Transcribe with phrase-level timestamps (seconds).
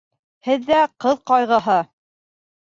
[0.47, 1.79] —Һеҙҙә ҡыҙ ҡайғыһы...